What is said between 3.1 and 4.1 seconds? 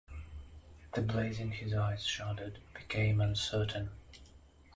uncertain.